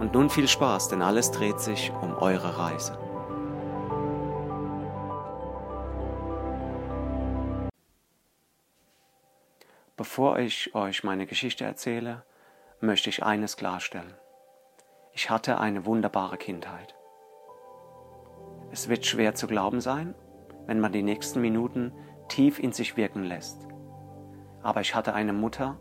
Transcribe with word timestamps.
Und 0.00 0.14
nun 0.14 0.30
viel 0.30 0.48
Spaß, 0.48 0.88
denn 0.88 1.02
alles 1.02 1.30
dreht 1.30 1.60
sich 1.60 1.92
um 2.00 2.16
eure 2.16 2.58
Reise. 2.58 2.98
Bevor 9.98 10.38
ich 10.38 10.74
euch 10.74 11.04
meine 11.04 11.26
Geschichte 11.26 11.66
erzähle, 11.66 12.24
möchte 12.80 13.10
ich 13.10 13.22
eines 13.22 13.58
klarstellen. 13.58 14.14
Ich 15.12 15.28
hatte 15.28 15.60
eine 15.60 15.84
wunderbare 15.84 16.38
Kindheit. 16.38 16.94
Es 18.72 18.88
wird 18.88 19.04
schwer 19.04 19.34
zu 19.34 19.46
glauben 19.46 19.82
sein, 19.82 20.14
wenn 20.64 20.80
man 20.80 20.92
die 20.92 21.02
nächsten 21.02 21.42
Minuten 21.42 21.92
tief 22.28 22.58
in 22.58 22.72
sich 22.72 22.96
wirken 22.96 23.24
lässt. 23.24 23.68
Aber 24.62 24.80
ich 24.80 24.94
hatte 24.94 25.12
eine 25.12 25.34
Mutter, 25.34 25.76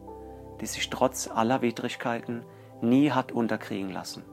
die 0.59 0.65
sich 0.65 0.89
trotz 0.89 1.29
aller 1.29 1.61
Widrigkeiten 1.61 2.43
nie 2.81 3.11
hat 3.11 3.31
unterkriegen 3.31 3.91
lassen 3.91 4.23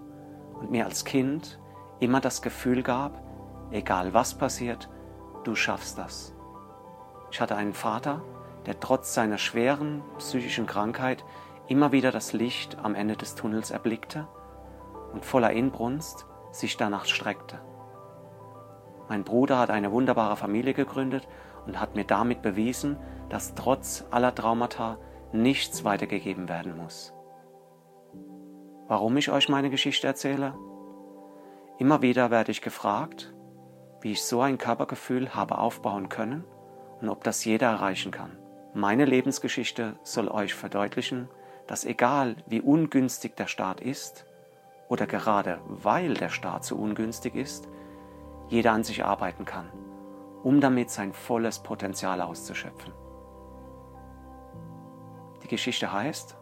und 0.55 0.71
mir 0.71 0.85
als 0.85 1.05
Kind 1.05 1.59
immer 2.01 2.21
das 2.21 2.43
Gefühl 2.43 2.83
gab, 2.83 3.23
egal 3.71 4.15
was 4.15 4.35
passiert, 4.35 4.89
du 5.45 5.55
schaffst 5.55 5.99
das. 5.99 6.35
Ich 7.31 7.41
hatte 7.41 7.57
einen 7.57 7.75
Vater, 7.75 8.23
der 8.67 8.81
trotz 8.81 9.15
seiner 9.15 9.39
schweren 9.39 10.03
psychischen 10.19 10.67
Krankheit 10.67 11.25
immer 11.69 11.93
wieder 11.93 12.13
das 12.13 12.33
Licht 12.33 12.79
am 12.83 12.95
Ende 12.95 13.17
des 13.17 13.35
Tunnels 13.35 13.71
erblickte 13.71 14.27
und 15.13 15.25
voller 15.25 15.53
Inbrunst 15.53 16.27
sich 16.51 16.77
danach 16.77 17.07
streckte. 17.07 17.61
Mein 19.09 19.25
Bruder 19.25 19.59
hat 19.59 19.71
eine 19.71 19.93
wunderbare 19.93 20.37
Familie 20.37 20.75
gegründet 20.75 21.29
und 21.67 21.81
hat 21.81 21.95
mir 21.95 22.05
damit 22.05 22.43
bewiesen, 22.43 22.97
dass 23.29 23.55
trotz 23.55 24.05
aller 24.11 24.35
Traumata 24.35 24.99
nichts 25.33 25.85
weitergegeben 25.85 26.49
werden 26.49 26.77
muss. 26.77 27.16
Warum 28.89 29.17
ich 29.17 29.31
euch 29.33 29.49
meine 29.49 29.71
Geschichte 29.71 30.07
erzähle? 30.07 30.55
Immer 31.79 32.03
wieder 32.03 32.31
werde 32.31 32.53
ich 32.53 32.63
gefragt, 32.63 33.35
wie 34.01 34.13
ich 34.13 34.23
so 34.23 34.41
ein 34.41 34.59
Körpergefühl 34.59 35.35
habe 35.35 35.59
aufbauen 35.59 36.09
können 36.09 36.45
und 37.01 37.09
ob 37.09 37.25
das 37.25 37.45
jeder 37.45 37.67
erreichen 37.67 38.13
kann. 38.13 38.39
Meine 38.75 39.05
Lebensgeschichte 39.05 39.99
soll 40.05 40.29
euch 40.29 40.55
verdeutlichen, 40.55 41.29
dass 41.67 41.85
egal 41.85 42.37
wie 42.47 42.61
ungünstig 42.61 43.35
der 43.37 43.49
Start 43.49 43.81
ist 43.81 44.25
oder 44.89 45.07
gerade 45.07 45.61
weil 45.67 46.15
der 46.15 46.29
Start 46.29 46.65
so 46.65 46.77
ungünstig 46.77 47.35
ist, 47.35 47.69
jeder 48.49 48.71
an 48.71 48.85
sich 48.85 49.05
arbeiten 49.05 49.45
kann, 49.45 49.69
um 50.45 50.61
damit 50.61 50.91
sein 50.91 51.13
volles 51.13 51.59
Potenzial 51.59 52.21
auszuschöpfen. 52.21 52.93
Die 55.43 55.49
Geschichte 55.49 55.93
heißt 55.93 56.37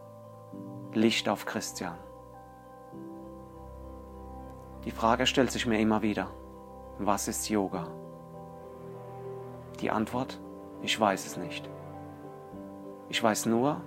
Licht 0.93 1.27
auf 1.27 1.45
Christian. 1.45 1.97
Die 4.85 4.91
Frage 4.91 5.25
stellt 5.25 5.49
sich 5.49 5.65
mir 5.65 5.79
immer 5.79 6.03
wieder, 6.03 6.29
was 6.99 7.27
ist 7.27 7.49
Yoga? 7.49 7.87
Die 9.81 9.89
Antwort, 9.89 10.39
ich 10.83 10.99
weiß 10.99 11.25
es 11.25 11.37
nicht. 11.37 11.67
Ich 13.09 13.21
weiß 13.21 13.47
nur, 13.47 13.81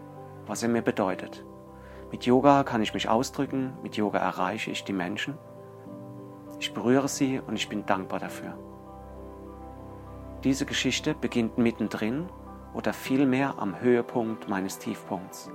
was 0.47 0.65
er 0.65 0.69
mir 0.69 0.83
bedeutet. 0.83 1.45
Mit 2.11 2.27
Yoga 2.27 2.65
kann 2.65 2.83
ich 2.83 2.95
mich 2.95 3.09
ausdrücken, 3.09 3.75
mit 3.83 3.97
Yoga 3.97 4.19
erreiche 4.19 4.73
ich 4.73 4.83
die 4.83 4.93
Menschen. 4.93 5.39
Ich 6.59 6.75
berühre 6.75 7.07
sie 7.07 7.41
und 7.47 7.55
ich 7.55 7.69
bin 7.69 7.87
dankbar 7.87 8.19
dafür. 8.19 8.59
Diese 10.43 10.67
Geschichte 10.67 11.15
beginnt 11.15 11.59
mittendrin 11.59 12.29
oder 12.75 12.93
vielmehr 12.93 13.55
am 13.59 13.81
Höhepunkt 13.81 14.49
meines 14.49 14.79
Tiefpunkts. 14.81 15.51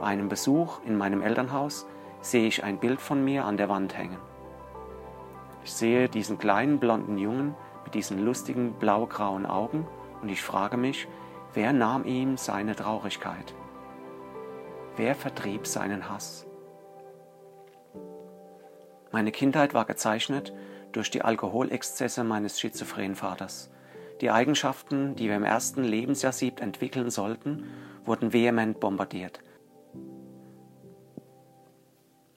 Bei 0.00 0.06
einem 0.06 0.28
Besuch 0.28 0.80
in 0.84 0.98
meinem 0.98 1.22
Elternhaus 1.22 1.86
sehe 2.30 2.48
ich 2.48 2.64
ein 2.64 2.78
Bild 2.78 3.00
von 3.00 3.24
mir 3.24 3.44
an 3.44 3.56
der 3.56 3.68
Wand 3.68 3.96
hängen. 3.96 4.18
Ich 5.64 5.72
sehe 5.72 6.08
diesen 6.08 6.38
kleinen 6.38 6.78
blonden 6.78 7.18
Jungen 7.18 7.54
mit 7.84 7.94
diesen 7.94 8.24
lustigen 8.24 8.72
blau-grauen 8.74 9.46
Augen 9.46 9.86
und 10.22 10.28
ich 10.28 10.42
frage 10.42 10.76
mich, 10.76 11.06
wer 11.54 11.72
nahm 11.72 12.04
ihm 12.04 12.36
seine 12.36 12.74
Traurigkeit? 12.74 13.54
Wer 14.96 15.14
vertrieb 15.14 15.66
seinen 15.66 16.08
Hass? 16.10 16.46
Meine 19.12 19.30
Kindheit 19.30 19.72
war 19.72 19.84
gezeichnet 19.84 20.52
durch 20.92 21.10
die 21.10 21.22
Alkoholexzesse 21.22 22.24
meines 22.24 22.58
schizophrenen 22.58 23.14
Vaters. 23.14 23.70
Die 24.20 24.30
Eigenschaften, 24.30 25.14
die 25.14 25.28
wir 25.28 25.36
im 25.36 25.44
ersten 25.44 25.84
Lebensjahr 25.84 26.34
entwickeln 26.60 27.10
sollten, 27.10 27.64
wurden 28.04 28.32
vehement 28.32 28.80
bombardiert. 28.80 29.40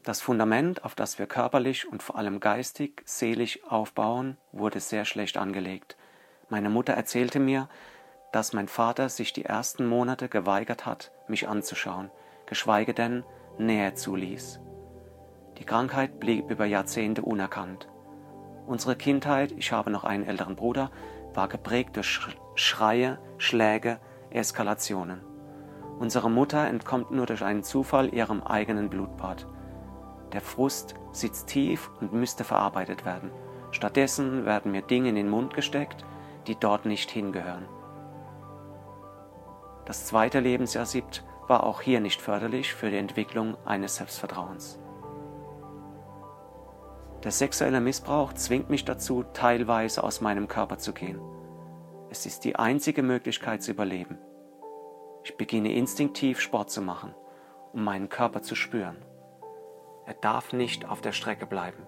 Das 0.09 0.22
Fundament, 0.22 0.84
auf 0.86 0.96
das 0.96 1.20
wir 1.20 1.28
körperlich 1.28 1.88
und 1.88 2.02
vor 2.02 2.16
allem 2.16 2.40
geistig, 2.40 3.03
seelisch 3.06 3.59
aufbauen, 3.70 4.38
wurde 4.52 4.80
sehr 4.80 5.06
schlecht 5.06 5.38
angelegt. 5.38 5.97
Meine 6.50 6.72
Mutter 6.72 6.94
erzählte 6.94 7.40
mir, 7.40 7.70
dass 8.31 8.52
mein 8.52 8.68
Vater 8.68 9.09
sich 9.09 9.34
die 9.34 9.46
ersten 9.46 9.86
Monate 9.86 10.28
geweigert 10.28 10.88
hat, 10.88 11.12
mich 11.28 11.48
anzuschauen, 11.48 12.09
geschweige 12.48 12.96
denn 12.96 13.24
näher 13.59 13.94
zuließ. 13.94 14.59
Die 15.59 15.64
Krankheit 15.64 16.19
blieb 16.19 16.50
über 16.50 16.66
Jahrzehnte 16.66 17.22
unerkannt. 17.22 17.88
Unsere 18.66 18.96
Kindheit, 18.96 19.52
ich 19.52 19.72
habe 19.72 19.92
noch 19.92 20.06
einen 20.06 20.25
älteren 20.25 20.56
Bruder, 20.56 20.90
war 21.36 21.48
geprägt 21.50 21.98
durch 21.98 22.19
Schreie, 22.56 23.19
Schläge, 23.38 24.00
Eskalationen. 24.31 25.22
Unsere 26.00 26.31
Mutter 26.31 26.66
entkommt 26.66 27.12
nur 27.12 27.28
durch 27.28 27.44
einen 27.44 27.62
Zufall 27.62 28.12
ihrem 28.12 28.42
eigenen 28.42 28.90
Blutbad. 28.90 29.46
Der 30.34 30.42
Frust 30.42 30.96
sitzt 31.12 31.48
tief 31.48 31.90
und 32.02 32.14
müsste 32.14 32.44
verarbeitet 32.44 33.06
werden. 33.06 33.32
Stattdessen 33.72 34.46
werden 34.46 34.72
mir 34.72 34.82
Dinge 34.82 35.10
in 35.10 35.16
den 35.16 35.30
Mund 35.30 35.54
gesteckt, 35.54 36.06
die 36.48 36.56
dort 36.56 36.86
nicht 36.86 37.10
hingehören. 37.10 37.68
Das 39.86 40.06
zweite 40.06 40.40
Lebensjahr 40.40 40.86
siebt 40.86 41.24
war 41.48 41.64
auch 41.64 41.82
hier 41.82 42.00
nicht 42.00 42.22
förderlich 42.22 42.74
für 42.74 42.92
die 42.92 42.98
Entwicklung 42.98 43.58
eines 43.66 43.96
Selbstvertrauens. 43.96 44.80
Der 47.24 47.32
sexuelle 47.32 47.82
Missbrauch 47.82 48.34
zwingt 48.34 48.70
mich 48.70 48.86
dazu, 48.86 49.24
teilweise 49.34 50.04
aus 50.04 50.22
meinem 50.22 50.48
Körper 50.48 50.78
zu 50.78 50.94
gehen. 50.94 51.20
Es 52.10 52.26
ist 52.26 52.46
die 52.46 52.56
einzige 52.56 53.04
Möglichkeit 53.04 53.62
zu 53.62 53.72
überleben. 53.72 54.18
Ich 55.24 55.36
beginne 55.36 55.74
instinktiv 55.74 56.40
Sport 56.40 56.70
zu 56.70 56.82
machen, 56.82 57.14
um 57.74 57.84
meinen 57.84 58.10
Körper 58.10 58.42
zu 58.42 58.56
spüren. 58.56 58.98
Er 60.09 60.16
darf 60.16 60.53
nicht 60.53 60.90
auf 60.90 61.02
der 61.02 61.12
Strecke 61.12 61.46
bleiben. 61.46 61.86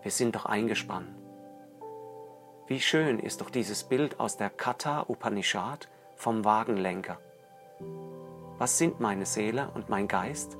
Wir 0.00 0.10
sind 0.10 0.34
doch 0.34 0.46
eingespannt. 0.46 1.14
Wie 2.66 2.80
schön 2.80 3.18
ist 3.18 3.42
doch 3.42 3.50
dieses 3.50 3.84
Bild 3.84 4.18
aus 4.18 4.38
der 4.38 4.48
Katha 4.48 5.04
Upanishad 5.06 5.90
vom 6.16 6.46
Wagenlenker. 6.46 7.18
Was 8.56 8.78
sind 8.78 9.00
meine 9.00 9.26
Seele 9.26 9.70
und 9.74 9.90
mein 9.90 10.08
Geist, 10.08 10.56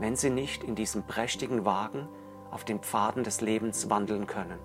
wenn 0.00 0.16
sie 0.16 0.30
nicht 0.30 0.64
in 0.64 0.74
diesem 0.74 1.06
prächtigen 1.06 1.64
Wagen 1.64 2.08
auf 2.50 2.64
den 2.64 2.80
Pfaden 2.80 3.22
des 3.22 3.40
Lebens 3.40 3.88
wandeln 3.88 4.26
können? 4.26 4.58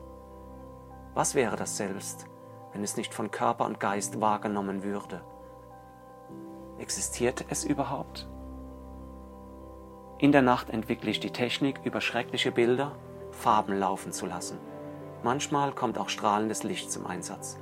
Was 1.13 1.35
wäre 1.35 1.57
das 1.57 1.77
selbst, 1.77 2.25
wenn 2.73 2.83
es 2.83 2.97
nicht 2.97 3.13
von 3.13 3.29
Körper 3.29 3.65
und 3.65 3.79
Geist 3.79 4.19
wahrgenommen 4.19 4.81
würde? 4.81 5.21
Existiert 6.79 7.45
es 7.49 7.63
überhaupt? 7.63 8.27
In 10.19 10.31
der 10.31 10.41
Nacht 10.41 10.71
entwickle 10.71 11.11
ich 11.11 11.19
die 11.19 11.29
Technik, 11.29 11.81
über 11.83 12.01
schreckliche 12.01 12.51
Bilder 12.51 12.93
Farben 13.29 13.77
laufen 13.77 14.11
zu 14.11 14.25
lassen. 14.25 14.57
Manchmal 15.21 15.73
kommt 15.73 15.99
auch 15.99 16.09
strahlendes 16.09 16.63
Licht 16.63 16.91
zum 16.91 17.05
Einsatz. 17.05 17.59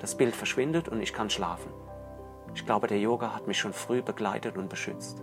Das 0.00 0.16
Bild 0.16 0.34
verschwindet 0.34 0.88
und 0.88 1.00
ich 1.00 1.12
kann 1.12 1.30
schlafen. 1.30 1.70
Ich 2.52 2.66
glaube, 2.66 2.88
der 2.88 2.98
Yoga 2.98 3.32
hat 3.32 3.46
mich 3.46 3.58
schon 3.58 3.72
früh 3.72 4.02
begleitet 4.02 4.56
und 4.56 4.68
beschützt. 4.68 5.22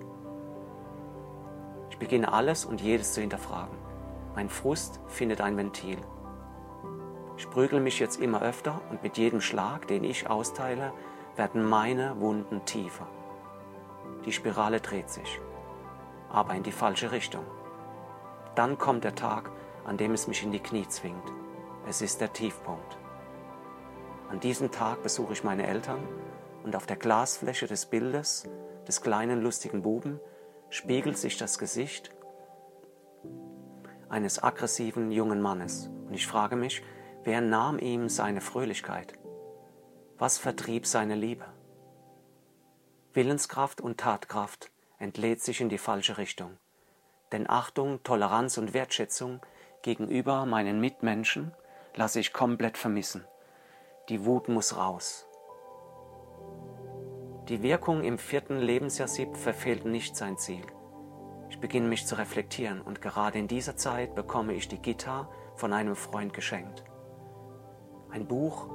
Ich 1.89 1.97
beginne 1.97 2.31
alles 2.31 2.63
und 2.63 2.79
jedes 2.79 3.11
zu 3.11 3.19
hinterfragen. 3.19 3.75
Mein 4.35 4.47
Frust 4.47 5.01
findet 5.07 5.41
ein 5.41 5.57
Ventil. 5.57 5.97
Ich 7.35 7.49
prügel 7.49 7.81
mich 7.81 7.99
jetzt 7.99 8.21
immer 8.21 8.41
öfter 8.41 8.79
und 8.89 9.03
mit 9.03 9.17
jedem 9.17 9.41
Schlag, 9.41 9.87
den 9.87 10.05
ich 10.05 10.29
austeile, 10.29 10.93
werden 11.35 11.65
meine 11.65 12.17
Wunden 12.21 12.63
tiefer. 12.63 13.07
Die 14.25 14.31
Spirale 14.31 14.79
dreht 14.79 15.09
sich 15.09 15.41
aber 16.31 16.53
in 16.53 16.63
die 16.63 16.71
falsche 16.71 17.11
Richtung. 17.11 17.45
Dann 18.55 18.77
kommt 18.77 19.03
der 19.03 19.15
Tag, 19.15 19.51
an 19.85 19.97
dem 19.97 20.13
es 20.13 20.27
mich 20.27 20.43
in 20.43 20.51
die 20.51 20.59
Knie 20.59 20.87
zwingt. 20.87 21.31
Es 21.87 22.01
ist 22.01 22.21
der 22.21 22.33
Tiefpunkt. 22.33 22.97
An 24.29 24.39
diesem 24.39 24.71
Tag 24.71 25.03
besuche 25.03 25.33
ich 25.33 25.43
meine 25.43 25.67
Eltern 25.67 26.07
und 26.63 26.75
auf 26.75 26.85
der 26.85 26.95
Glasfläche 26.95 27.67
des 27.67 27.85
Bildes 27.85 28.47
des 28.87 29.01
kleinen 29.01 29.41
lustigen 29.41 29.81
Buben 29.81 30.19
spiegelt 30.69 31.17
sich 31.17 31.37
das 31.37 31.57
Gesicht 31.57 32.11
eines 34.09 34.43
aggressiven 34.43 35.11
jungen 35.11 35.41
Mannes. 35.41 35.89
Und 36.07 36.13
ich 36.13 36.27
frage 36.27 36.55
mich, 36.55 36.83
wer 37.23 37.41
nahm 37.41 37.79
ihm 37.79 38.09
seine 38.09 38.41
Fröhlichkeit? 38.41 39.13
Was 40.17 40.37
vertrieb 40.37 40.85
seine 40.85 41.15
Liebe? 41.15 41.45
Willenskraft 43.13 43.81
und 43.81 43.99
Tatkraft 43.99 44.71
entlädt 45.01 45.41
sich 45.41 45.61
in 45.61 45.69
die 45.69 45.79
falsche 45.79 46.17
Richtung. 46.17 46.57
Denn 47.31 47.49
Achtung, 47.49 48.03
Toleranz 48.03 48.57
und 48.57 48.73
Wertschätzung 48.73 49.41
gegenüber 49.81 50.45
meinen 50.45 50.79
Mitmenschen 50.79 51.53
lasse 51.95 52.19
ich 52.19 52.33
komplett 52.33 52.77
vermissen. 52.77 53.25
Die 54.09 54.25
Wut 54.25 54.47
muss 54.47 54.77
raus. 54.77 55.25
Die 57.49 57.63
Wirkung 57.63 58.03
im 58.03 58.17
vierten 58.17 58.59
Lebensjahr 58.59 59.07
Sieb 59.07 59.35
verfehlt 59.35 59.85
nicht 59.85 60.15
sein 60.15 60.37
Ziel. 60.37 60.63
Ich 61.49 61.59
beginne 61.59 61.87
mich 61.87 62.05
zu 62.05 62.17
reflektieren 62.17 62.81
und 62.81 63.01
gerade 63.01 63.39
in 63.39 63.47
dieser 63.47 63.75
Zeit 63.75 64.15
bekomme 64.15 64.53
ich 64.53 64.67
die 64.67 64.81
Gita 64.81 65.27
von 65.55 65.73
einem 65.73 65.95
Freund 65.95 66.33
geschenkt. 66.33 66.83
Ein 68.11 68.27
Buch 68.27 68.69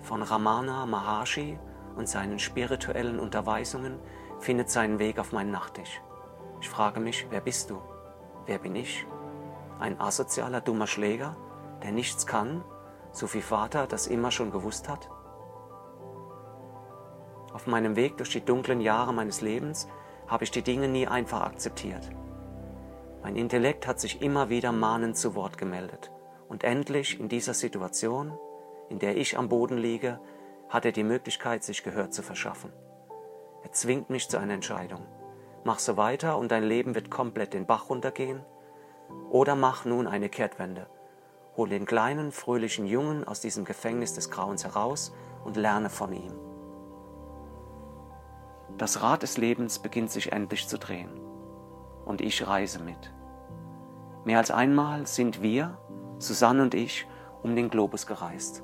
von 0.00 0.22
Ramana 0.22 0.86
Maharshi 0.86 1.58
und 1.96 2.08
seinen 2.08 2.38
spirituellen 2.38 3.18
Unterweisungen 3.18 3.98
findet 4.42 4.70
seinen 4.70 4.98
Weg 4.98 5.18
auf 5.18 5.32
meinen 5.32 5.52
Nachttisch. 5.52 6.02
Ich 6.60 6.68
frage 6.68 7.00
mich, 7.00 7.26
wer 7.30 7.40
bist 7.40 7.70
du? 7.70 7.80
Wer 8.46 8.58
bin 8.58 8.74
ich? 8.74 9.06
Ein 9.78 10.00
asozialer, 10.00 10.60
dummer 10.60 10.86
Schläger, 10.86 11.36
der 11.82 11.92
nichts 11.92 12.26
kann, 12.26 12.64
so 13.12 13.32
wie 13.34 13.42
Vater 13.42 13.86
das 13.86 14.06
immer 14.06 14.30
schon 14.30 14.50
gewusst 14.50 14.88
hat? 14.88 15.08
Auf 17.52 17.66
meinem 17.66 17.96
Weg 17.96 18.16
durch 18.16 18.30
die 18.30 18.44
dunklen 18.44 18.80
Jahre 18.80 19.12
meines 19.12 19.42
Lebens 19.42 19.86
habe 20.26 20.44
ich 20.44 20.50
die 20.50 20.62
Dinge 20.62 20.88
nie 20.88 21.06
einfach 21.06 21.42
akzeptiert. 21.42 22.10
Mein 23.22 23.36
Intellekt 23.36 23.86
hat 23.86 24.00
sich 24.00 24.22
immer 24.22 24.48
wieder 24.48 24.72
mahnend 24.72 25.16
zu 25.16 25.34
Wort 25.34 25.58
gemeldet. 25.58 26.10
Und 26.48 26.64
endlich 26.64 27.20
in 27.20 27.28
dieser 27.28 27.54
Situation, 27.54 28.36
in 28.88 28.98
der 28.98 29.16
ich 29.16 29.38
am 29.38 29.48
Boden 29.48 29.78
liege, 29.78 30.18
hat 30.68 30.84
er 30.84 30.92
die 30.92 31.04
Möglichkeit, 31.04 31.62
sich 31.62 31.84
Gehör 31.84 32.10
zu 32.10 32.22
verschaffen. 32.22 32.72
Er 33.62 33.72
zwingt 33.72 34.10
mich 34.10 34.28
zu 34.28 34.38
einer 34.38 34.54
Entscheidung. 34.54 35.06
Mach 35.64 35.78
so 35.78 35.96
weiter 35.96 36.36
und 36.38 36.50
dein 36.50 36.64
Leben 36.64 36.94
wird 36.94 37.10
komplett 37.10 37.54
den 37.54 37.66
Bach 37.66 37.88
runtergehen. 37.88 38.44
Oder 39.30 39.54
mach 39.54 39.84
nun 39.84 40.06
eine 40.06 40.28
Kehrtwende. 40.28 40.88
Hol 41.56 41.68
den 41.68 41.86
kleinen, 41.86 42.32
fröhlichen 42.32 42.86
Jungen 42.86 43.24
aus 43.24 43.40
diesem 43.40 43.64
Gefängnis 43.64 44.14
des 44.14 44.30
Grauens 44.30 44.64
heraus 44.64 45.14
und 45.44 45.56
lerne 45.56 45.90
von 45.90 46.12
ihm. 46.12 46.32
Das 48.78 49.02
Rad 49.02 49.22
des 49.22 49.36
Lebens 49.36 49.78
beginnt 49.78 50.10
sich 50.10 50.32
endlich 50.32 50.66
zu 50.66 50.78
drehen. 50.78 51.20
Und 52.04 52.20
ich 52.20 52.46
reise 52.48 52.80
mit. 52.80 53.12
Mehr 54.24 54.38
als 54.38 54.50
einmal 54.50 55.06
sind 55.06 55.42
wir, 55.42 55.78
Susanne 56.18 56.62
und 56.62 56.74
ich, 56.74 57.06
um 57.42 57.54
den 57.54 57.70
Globus 57.70 58.06
gereist. 58.06 58.62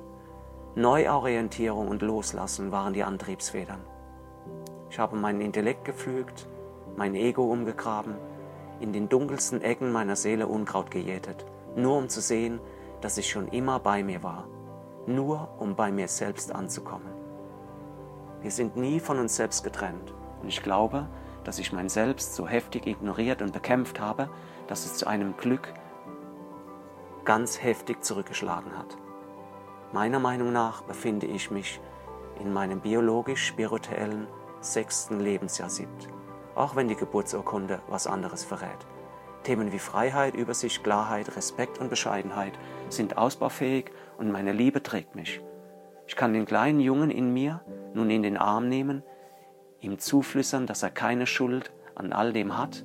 Neuorientierung 0.75 1.87
und 1.87 2.01
Loslassen 2.01 2.71
waren 2.71 2.93
die 2.93 3.03
Antriebsfedern. 3.03 3.81
Ich 4.89 4.97
habe 4.97 5.15
meinen 5.15 5.41
Intellekt 5.41 5.85
gepflügt, 5.85 6.47
mein 6.95 7.15
Ego 7.15 7.43
umgegraben, 7.43 8.15
in 8.79 8.91
den 8.91 9.07
dunkelsten 9.07 9.61
Ecken 9.61 9.91
meiner 9.91 10.15
Seele 10.15 10.47
Unkraut 10.47 10.89
gejätet, 10.89 11.45
nur 11.75 11.97
um 11.97 12.09
zu 12.09 12.21
sehen, 12.21 12.59
dass 13.01 13.17
ich 13.17 13.29
schon 13.29 13.47
immer 13.49 13.79
bei 13.79 14.03
mir 14.03 14.23
war, 14.23 14.47
nur 15.05 15.49
um 15.59 15.75
bei 15.75 15.91
mir 15.91 16.07
selbst 16.07 16.53
anzukommen. 16.53 17.13
Wir 18.41 18.51
sind 18.51 18.77
nie 18.77 18.99
von 18.99 19.19
uns 19.19 19.35
selbst 19.35 19.63
getrennt 19.63 20.13
und 20.41 20.47
ich 20.47 20.63
glaube, 20.63 21.07
dass 21.43 21.59
ich 21.59 21.71
mein 21.71 21.89
Selbst 21.89 22.35
so 22.35 22.47
heftig 22.47 22.87
ignoriert 22.87 23.41
und 23.41 23.53
bekämpft 23.53 23.99
habe, 23.99 24.29
dass 24.67 24.85
es 24.85 24.95
zu 24.95 25.07
einem 25.07 25.37
Glück 25.37 25.73
ganz 27.25 27.61
heftig 27.61 28.03
zurückgeschlagen 28.03 28.77
hat. 28.77 28.97
Meiner 29.93 30.19
Meinung 30.19 30.51
nach 30.51 30.81
befinde 30.83 31.27
ich 31.27 31.51
mich 31.51 31.79
in 32.39 32.53
meinem 32.53 32.79
biologisch-spirituellen 32.79 34.27
sechsten 34.61 35.19
Lebensjahr 35.19 35.69
siebt, 35.69 36.09
auch 36.55 36.75
wenn 36.75 36.87
die 36.87 36.95
Geburtsurkunde 36.95 37.81
was 37.87 38.07
anderes 38.07 38.43
verrät. 38.43 38.85
Themen 39.43 39.71
wie 39.71 39.79
Freiheit, 39.79 40.35
Übersicht, 40.35 40.83
Klarheit, 40.83 41.35
Respekt 41.35 41.77
und 41.77 41.89
Bescheidenheit 41.89 42.53
sind 42.89 43.17
ausbaufähig 43.17 43.91
und 44.17 44.31
meine 44.31 44.51
Liebe 44.51 44.83
trägt 44.83 45.15
mich. 45.15 45.41
Ich 46.07 46.15
kann 46.15 46.33
den 46.33 46.45
kleinen 46.45 46.79
Jungen 46.79 47.11
in 47.11 47.33
mir 47.33 47.61
nun 47.93 48.09
in 48.09 48.23
den 48.23 48.37
Arm 48.37 48.67
nehmen, 48.67 49.03
ihm 49.79 49.99
zuflüstern, 49.99 50.67
dass 50.67 50.83
er 50.83 50.91
keine 50.91 51.25
Schuld 51.25 51.71
an 51.95 52.11
all 52.13 52.33
dem 52.33 52.57
hat, 52.57 52.83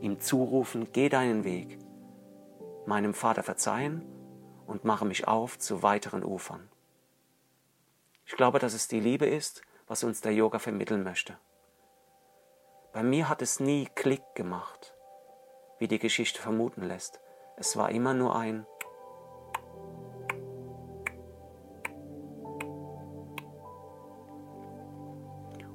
ihm 0.00 0.18
zurufen, 0.20 0.88
geh 0.92 1.08
deinen 1.08 1.44
Weg, 1.44 1.78
meinem 2.86 3.14
Vater 3.14 3.42
verzeihen 3.42 4.02
und 4.66 4.84
mache 4.84 5.04
mich 5.04 5.28
auf 5.28 5.58
zu 5.58 5.82
weiteren 5.82 6.24
Ufern. 6.24 6.68
Ich 8.26 8.36
glaube, 8.36 8.58
dass 8.58 8.74
es 8.74 8.88
die 8.88 9.00
Liebe 9.00 9.26
ist, 9.26 9.62
was 9.92 10.04
uns 10.04 10.22
der 10.22 10.32
Yoga 10.32 10.58
vermitteln 10.58 11.02
möchte. 11.02 11.36
Bei 12.94 13.02
mir 13.02 13.28
hat 13.28 13.42
es 13.42 13.60
nie 13.60 13.86
Klick 13.94 14.22
gemacht, 14.34 14.96
wie 15.78 15.86
die 15.86 15.98
Geschichte 15.98 16.40
vermuten 16.40 16.82
lässt. 16.82 17.20
Es 17.58 17.76
war 17.76 17.90
immer 17.90 18.14
nur 18.14 18.34
ein 18.34 18.64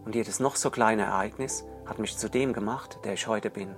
Und 0.03 0.15
jedes 0.15 0.39
noch 0.39 0.55
so 0.55 0.71
kleine 0.71 1.03
Ereignis 1.03 1.63
hat 1.85 1.99
mich 1.99 2.17
zu 2.17 2.27
dem 2.27 2.53
gemacht, 2.53 2.97
der 3.03 3.13
ich 3.13 3.27
heute 3.27 3.51
bin. 3.51 3.75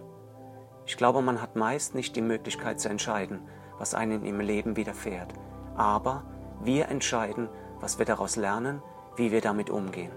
Ich 0.86 0.96
glaube, 0.96 1.22
man 1.22 1.42
hat 1.42 1.58
meist 1.58 1.96
nicht 1.96 2.16
die 2.16 2.22
Möglichkeit 2.22 2.80
zu 2.80 2.88
entscheiden, 2.88 3.42
was 3.78 3.94
einem 3.94 4.24
im 4.24 4.40
Leben 4.40 4.78
widerfährt. 4.78 5.34
Aber 5.76 6.24
wir 6.62 6.88
entscheiden, 6.88 7.50
was 7.82 8.00
wir 8.00 8.06
daraus 8.06 8.38
lernen, 8.38 8.82
wie 9.18 9.34
wir 9.34 9.42
damit 9.42 9.70
umgehen. 9.70 10.14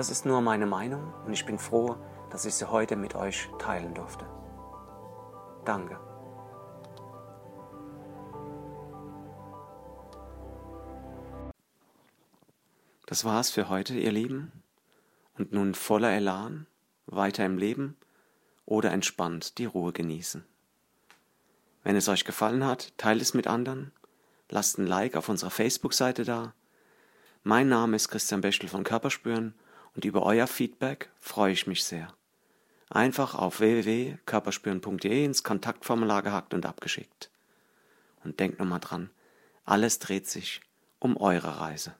Das 0.00 0.08
ist 0.08 0.24
nur 0.24 0.40
meine 0.40 0.64
Meinung 0.64 1.12
und 1.26 1.34
ich 1.34 1.44
bin 1.44 1.58
froh, 1.58 1.94
dass 2.30 2.46
ich 2.46 2.54
sie 2.54 2.70
heute 2.70 2.96
mit 2.96 3.14
euch 3.14 3.50
teilen 3.58 3.92
durfte. 3.92 4.24
Danke. 5.66 6.00
Das 13.04 13.26
war's 13.26 13.50
für 13.50 13.68
heute, 13.68 13.92
ihr 13.92 14.10
Lieben. 14.10 14.52
Und 15.36 15.52
nun 15.52 15.74
voller 15.74 16.12
Elan, 16.12 16.66
weiter 17.04 17.44
im 17.44 17.58
Leben 17.58 17.94
oder 18.64 18.92
entspannt 18.92 19.58
die 19.58 19.66
Ruhe 19.66 19.92
genießen. 19.92 20.46
Wenn 21.84 21.96
es 21.96 22.08
euch 22.08 22.24
gefallen 22.24 22.64
hat, 22.64 22.96
teilt 22.96 23.20
es 23.20 23.34
mit 23.34 23.46
anderen, 23.46 23.92
lasst 24.48 24.78
ein 24.78 24.86
Like 24.86 25.14
auf 25.14 25.28
unserer 25.28 25.50
Facebook-Seite 25.50 26.24
da. 26.24 26.54
Mein 27.42 27.68
Name 27.68 27.96
ist 27.96 28.08
Christian 28.08 28.40
Bechtel 28.40 28.70
von 28.70 28.82
Körperspüren 28.82 29.52
und 29.94 30.04
über 30.04 30.22
euer 30.24 30.46
Feedback 30.46 31.10
freue 31.20 31.52
ich 31.52 31.66
mich 31.66 31.84
sehr. 31.84 32.12
Einfach 32.88 33.34
auf 33.34 33.60
www.körperspüren.de 33.60 35.24
ins 35.24 35.44
Kontaktformular 35.44 36.22
gehackt 36.22 36.54
und 36.54 36.66
abgeschickt. 36.66 37.30
Und 38.24 38.40
denkt 38.40 38.58
nochmal 38.58 38.80
dran, 38.80 39.10
alles 39.64 39.98
dreht 39.98 40.28
sich 40.28 40.60
um 40.98 41.16
eure 41.16 41.60
Reise. 41.60 41.94